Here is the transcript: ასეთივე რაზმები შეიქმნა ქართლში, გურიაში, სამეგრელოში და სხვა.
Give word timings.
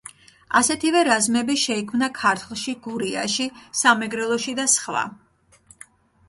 ასეთივე 0.59 1.01
რაზმები 1.07 1.57
შეიქმნა 1.63 2.09
ქართლში, 2.19 2.73
გურიაში, 2.87 3.47
სამეგრელოში 3.83 4.57
და 4.63 4.67
სხვა. 4.79 5.05